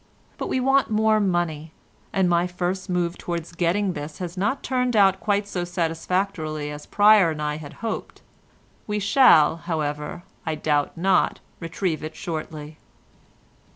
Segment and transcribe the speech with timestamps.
[0.39, 1.73] But we want more money,
[2.11, 6.87] and my first move towards getting this has not turned out quite so satisfactorily as
[6.87, 8.23] Pryer and I had hoped;
[8.87, 12.79] we shall, however, I doubt not, retrieve it shortly."